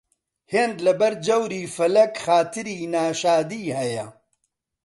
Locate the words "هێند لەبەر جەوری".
0.53-1.71